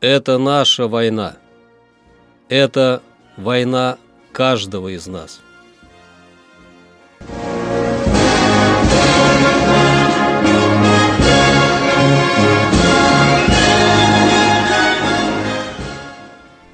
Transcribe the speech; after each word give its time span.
Это 0.00 0.38
наша 0.38 0.88
война. 0.88 1.36
Это 2.48 3.02
война 3.36 3.98
каждого 4.32 4.88
из 4.88 5.06
нас. 5.06 5.42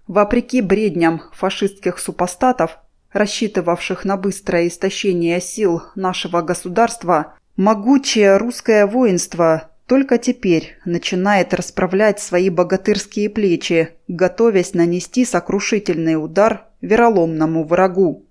Вопреки 0.08 0.62
бредням 0.62 1.24
фашистских 1.34 2.00
супостатов, 2.00 2.78
рассчитывавших 3.12 4.06
на 4.06 4.16
быстрое 4.16 4.70
истощение 4.70 5.42
сил 5.42 5.81
нашего 5.96 6.42
государства, 6.42 7.34
могучее 7.58 8.38
русское 8.38 8.86
воинство 8.86 9.72
только 9.86 10.18
теперь 10.18 10.78
начинает 10.86 11.54
расправлять 11.54 12.22
свои 12.22 12.50
богатырские 12.50 13.30
плечи, 13.30 13.90
готовясь 14.08 14.74
нанести 14.74 15.25
сокрушительный 15.25 16.16
удар 16.16 16.68
вероломному 16.80 17.66
врагу. 17.66 18.25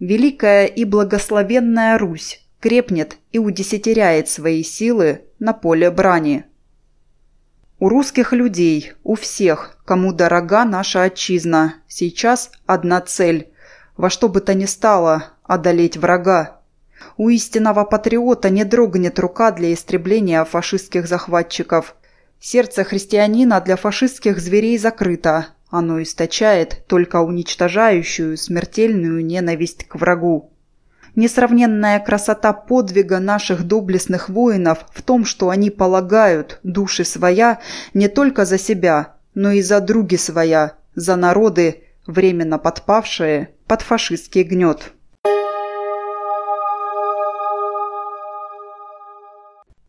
Великая 0.00 0.64
и 0.64 0.86
благословенная 0.86 1.98
Русь 1.98 2.45
крепнет 2.60 3.18
и 3.32 3.38
удесятеряет 3.38 4.28
свои 4.28 4.62
силы 4.62 5.22
на 5.38 5.52
поле 5.52 5.90
брани. 5.90 6.44
У 7.78 7.88
русских 7.88 8.32
людей, 8.32 8.92
у 9.04 9.14
всех, 9.14 9.78
кому 9.84 10.12
дорога 10.12 10.64
наша 10.64 11.02
отчизна, 11.02 11.74
сейчас 11.88 12.50
одна 12.66 13.00
цель– 13.00 13.50
во 13.96 14.10
что 14.10 14.28
бы 14.28 14.40
то 14.40 14.54
ни 14.54 14.66
стало 14.66 15.32
одолеть 15.42 15.96
врага. 15.96 16.60
У 17.16 17.28
истинного 17.28 17.84
патриота 17.84 18.50
не 18.50 18.64
дрогнет 18.64 19.18
рука 19.18 19.52
для 19.52 19.72
истребления 19.72 20.44
фашистских 20.44 21.06
захватчиков. 21.06 21.94
Сердце 22.40 22.84
христианина 22.84 23.60
для 23.60 23.76
фашистских 23.76 24.38
зверей 24.38 24.78
закрыто. 24.78 25.48
Оно 25.68 26.02
источает 26.02 26.84
только 26.86 27.20
уничтожающую 27.20 28.36
смертельную 28.36 29.24
ненависть 29.24 29.86
к 29.88 29.96
врагу. 29.96 30.52
Несравненная 31.16 31.98
красота 31.98 32.52
подвига 32.52 33.20
наших 33.20 33.64
доблестных 33.64 34.28
воинов 34.28 34.84
в 34.92 35.00
том, 35.00 35.24
что 35.24 35.48
они 35.48 35.70
полагают 35.70 36.60
души 36.62 37.04
своя 37.04 37.60
не 37.94 38.08
только 38.08 38.44
за 38.44 38.58
себя, 38.58 39.14
но 39.34 39.50
и 39.50 39.62
за 39.62 39.80
други 39.80 40.18
своя, 40.18 40.74
за 40.94 41.16
народы, 41.16 41.84
временно 42.06 42.58
подпавшие 42.58 43.48
под 43.66 43.80
фашистский 43.80 44.42
гнет. 44.42 44.92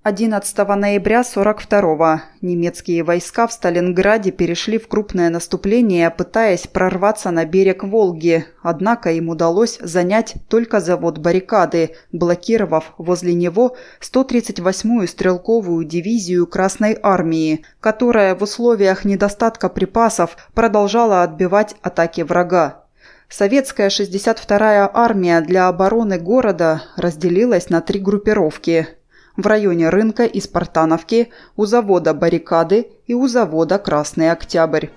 11 0.08 0.58
ноября 0.70 1.20
42-го 1.20 2.22
немецкие 2.40 3.04
войска 3.04 3.46
в 3.46 3.52
Сталинграде 3.52 4.32
перешли 4.32 4.78
в 4.78 4.88
крупное 4.88 5.30
наступление, 5.30 6.10
пытаясь 6.10 6.66
прорваться 6.66 7.30
на 7.30 7.44
берег 7.44 7.84
Волги, 7.84 8.46
однако 8.64 9.12
им 9.12 9.28
удалось 9.28 9.78
занять 9.82 10.36
только 10.48 10.80
завод 10.80 11.18
баррикады, 11.18 11.96
блокировав 12.14 12.94
возле 12.98 13.34
него 13.34 13.76
138-ю 14.00 15.06
стрелковую 15.08 15.84
дивизию 15.84 16.48
Красной 16.48 16.98
Армии, 17.04 17.66
которая 17.82 18.34
в 18.34 18.44
условиях 18.44 19.04
недостатка 19.04 19.68
припасов 19.68 20.38
продолжала 20.54 21.22
отбивать 21.22 21.76
атаки 21.82 22.22
врага. 22.22 22.86
Советская 23.28 23.90
62-я 23.90 24.90
армия 24.94 25.42
для 25.42 25.68
обороны 25.68 26.18
города 26.18 26.84
разделилась 26.96 27.70
на 27.70 27.82
три 27.82 28.00
группировки– 28.00 28.88
в 29.38 29.46
районе 29.46 29.90
рынка 29.90 30.26
и 30.26 30.42
Спартановки, 30.42 31.32
у 31.56 31.66
завода 31.66 32.14
«Баррикады» 32.14 32.90
и 33.06 33.14
у 33.14 33.28
завода 33.28 33.78
«Красный 33.78 34.32
Октябрь». 34.32 34.88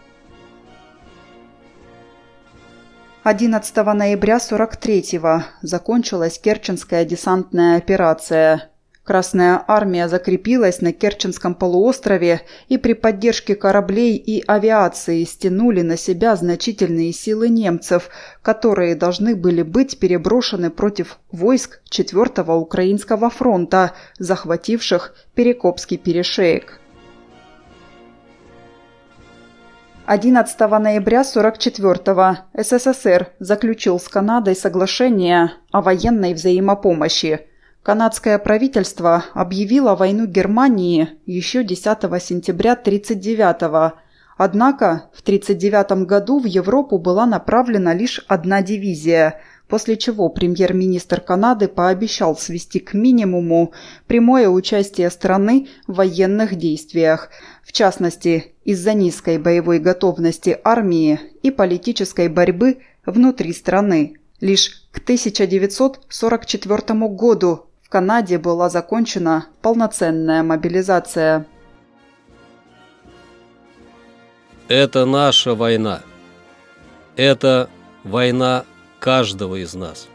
11 3.23 3.77
ноября 3.77 4.39
43-го 4.39 5.45
закончилась 5.61 6.39
Керченская 6.39 7.05
десантная 7.05 7.77
операция. 7.77 8.70
Красная 9.11 9.65
армия 9.67 10.07
закрепилась 10.07 10.81
на 10.83 10.93
Керченском 10.93 11.57
полуострове 11.57 12.43
и 12.69 12.79
при 12.79 12.93
поддержке 12.93 13.57
кораблей 13.57 14.15
и 14.15 14.41
авиации 14.47 15.25
стянули 15.25 15.81
на 15.81 15.97
себя 15.97 16.37
значительные 16.37 17.13
силы 17.13 17.49
немцев, 17.49 18.09
которые 18.41 18.95
должны 18.95 19.35
были 19.35 19.63
быть 19.63 19.99
переброшены 19.99 20.71
против 20.71 21.19
войск 21.33 21.81
4-го 21.91 22.55
Украинского 22.55 23.31
фронта, 23.31 23.95
захвативших 24.21 25.13
Перекопский 25.35 25.99
перешеек. 25.99 26.79
11 30.07 30.61
ноября 30.61 31.23
44-го 31.23 32.63
СССР 32.63 33.33
заключил 33.41 33.99
с 33.99 34.09
Канадой 34.09 34.55
соглашение 34.55 35.55
о 35.73 35.83
военной 35.83 36.33
взаимопомощи– 36.33 37.41
Канадское 37.83 38.39
правительство 38.39 39.25
объявило 39.33 39.95
войну 39.95 40.27
Германии 40.27 41.09
еще 41.25 41.65
10 41.65 41.87
сентября 42.23 42.73
1939 42.73 43.95
Однако 44.37 45.09
в 45.15 45.21
1939 45.21 46.07
году 46.07 46.41
в 46.41 46.45
Европу 46.45 46.99
была 46.99 47.25
направлена 47.25 47.95
лишь 47.95 48.23
одна 48.29 48.61
дивизия, 48.61 49.41
после 49.67 49.97
чего 49.97 50.29
премьер-министр 50.29 51.23
Канады 51.23 51.69
пообещал 51.69 52.37
свести 52.37 52.81
к 52.81 52.93
минимуму 52.93 53.73
прямое 54.07 54.51
участие 54.51 55.09
страны 55.11 55.69
в 55.87 55.95
военных 55.95 56.57
действиях, 56.57 57.31
в 57.63 57.73
частности, 57.73 58.53
из-за 58.65 58.93
низкой 58.93 59.39
боевой 59.39 59.79
готовности 59.79 60.59
армии 60.65 61.19
и 61.43 61.51
политической 61.51 62.29
борьбы 62.29 62.81
внутри 63.07 63.55
страны. 63.55 64.19
Лишь 64.41 64.87
к 64.91 64.99
1944 64.99 67.09
году 67.09 67.70
Канаде 67.91 68.39
была 68.39 68.69
закончена 68.69 69.47
полноценная 69.63 70.45
мобилизация. 70.45 71.45
Это 74.69 75.05
наша 75.05 75.57
война. 75.57 76.03
Это 77.17 77.69
война 78.05 78.65
каждого 79.01 79.57
из 79.57 79.75
нас. 79.75 80.07